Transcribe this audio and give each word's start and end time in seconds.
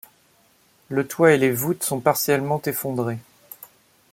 Le 0.89 1.07
toit 1.07 1.33
et 1.33 1.37
les 1.37 1.51
voutes 1.51 1.83
sont 1.83 1.99
partiellement 1.99 2.59
effondrés. 2.65 3.19